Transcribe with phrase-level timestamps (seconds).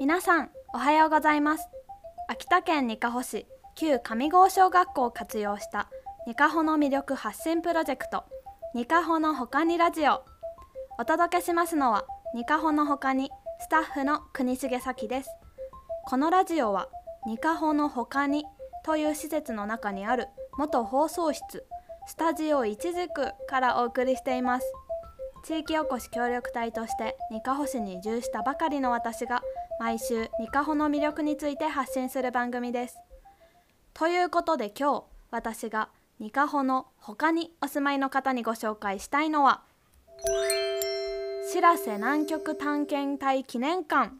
[0.00, 1.68] 皆さんおはようございます。
[2.26, 5.90] 秋田県にかほ市旧上郷小学校を活用した
[6.26, 8.24] にかほの魅力発信プロジェクト
[8.74, 10.24] にかほのほかにラジオ。
[10.98, 13.30] お届けしますのはにかほのほかに
[13.60, 15.28] スタッフの国重咲です。
[16.06, 16.88] このラジオは
[17.26, 18.46] にかほのほかに
[18.86, 21.66] という施設の中にある元放送室
[22.06, 24.72] スタジオいちじくからお送りしています。
[25.44, 29.42] 地域おこし協力隊としてにかほ市に移住したばかりの私が
[29.80, 32.98] 毎週にかほの魅力について発信する番組です。
[33.94, 39.62] ということで今日私がにかほの他にお住まいの方にご紹介したいのは
[41.50, 44.12] しらせ南極探検隊記念館。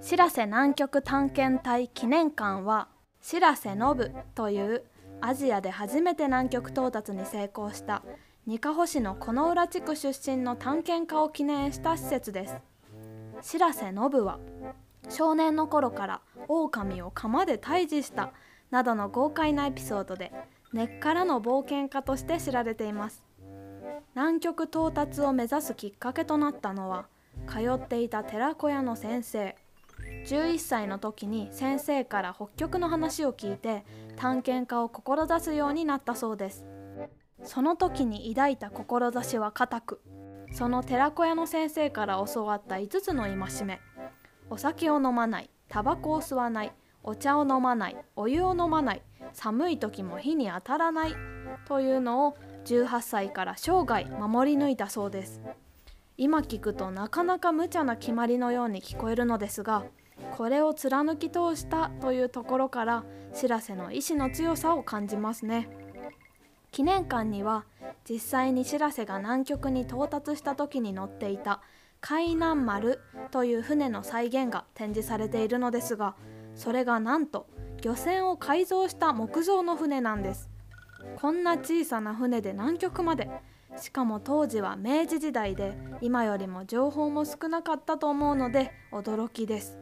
[0.00, 2.88] しらせ南極探検隊記念館は
[3.22, 4.82] しらせのぶという
[5.20, 8.02] アジアで初めて南極到達に成功した
[8.44, 12.69] にかほ市のこの浦地区出身の探検家を記念した施設です。
[13.42, 14.38] 白瀬信は
[15.08, 18.32] 少年の頃から狼を釜で退治した
[18.70, 20.32] などの豪快なエピソードで
[20.72, 23.24] 根っからの冒険家として知られています。
[24.14, 27.06] 南極到達を目指すきっかけとなったのは
[27.48, 29.56] 通っていた寺子屋の先生。
[30.26, 33.84] 11歳の時に先生から北極の話を聞いて
[34.16, 36.64] 探検家を志すようになったそうです。
[37.42, 40.00] その時に抱いた志は固く
[40.50, 43.80] その寺子屋の先生から教わった5つの戒め。
[44.50, 46.72] お酒を飲まないタバコを吸わない
[47.04, 51.14] お茶を飲まないお湯を飲まない寒い時も火に当たらない
[51.66, 55.40] というのを18歳から生涯守り抜いたそうです。
[56.16, 59.84] 今聞くとなかなか無茶な決まりのように聞こえるのですが
[60.36, 63.04] これを貫き通したというところから
[63.34, 65.70] 知らせの意志の強さを感じますね。
[66.70, 67.64] 記念館には
[68.08, 71.60] 実際にしらせが南極に到達した時に乗っていた
[72.00, 73.00] 海南丸
[73.30, 76.14] という船の再現が展示されているのですが
[76.54, 77.46] それがなんと
[77.82, 80.50] 漁船を改造した木造の船なんです。
[81.16, 83.30] こんな小さな船で南極まで
[83.80, 89.78] しかも当時は明治時代で今よりも情報も少なかったと思うので驚きです。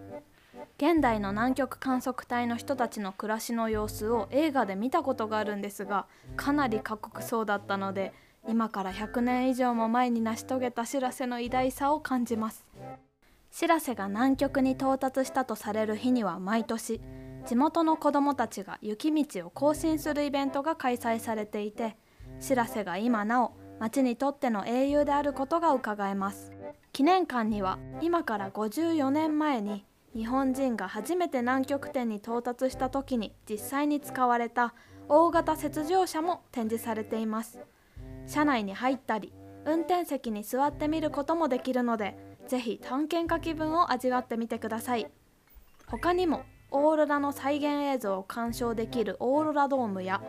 [0.81, 6.06] 現代の南極観測隊の人たちの暮らしの様子を映画で見たことがあるんですが
[6.37, 8.12] かなり過酷そうだったので
[8.47, 12.65] 今から100年以上も前に成し遂げた知らせの偉大さを感じます。
[13.50, 17.00] 知らせが南極に到達したとされる日には毎年
[17.45, 21.97] 地元の子どもたちが雪道を行進するイベントが開催されていて
[22.41, 26.53] 知らせが今なお町にとっての英雄であることがうかがえます。
[26.93, 34.74] 記念館には今から54年前に日本人が初めて南極点に到達した時に実際に使われた
[35.08, 37.60] 大型雪上車も展示されています。
[38.26, 39.32] 車内に入ったり
[39.64, 42.16] 運転席に座ってみることもできるので
[42.47, 45.10] ぜひ探検家気分を味わってみてください。
[45.86, 50.20] 他にもオーロラの再現映像を鑑賞できるオーロラドームや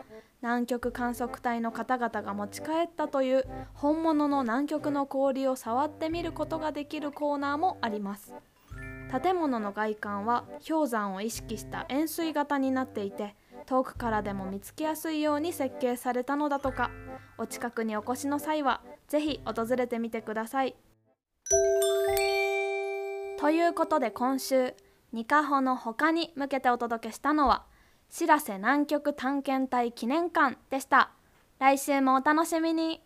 [0.42, 8.34] 南極観測隊の方々が持ち帰ったという本物の南極の氷を触ってみることができるコーナーもあります。
[9.12, 16.92] 建物の外観は氷山を意識した円錐型になっていて遠くからでも見つけやすいように設計されたのだとか
[17.38, 20.76] お近くにお越しの際は是非訪れてみてください。
[23.40, 24.76] ということで今週
[25.12, 27.66] ニカホの他に向けてお届けしたのは
[28.10, 31.12] しらせ南極探検隊記念館でした。
[31.60, 33.02] 来週もお楽しみに